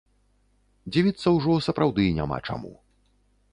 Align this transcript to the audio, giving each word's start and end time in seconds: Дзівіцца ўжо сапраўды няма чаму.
Дзівіцца 0.95 1.27
ўжо 1.35 1.59
сапраўды 1.67 2.09
няма 2.23 2.37
чаму. 2.51 2.75